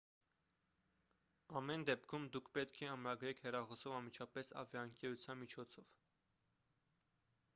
[1.59, 5.93] ամեն դեպքում դուք պետք է ամրագրեք հեռախոսով անմիջապես ավիաընկերության միջոցով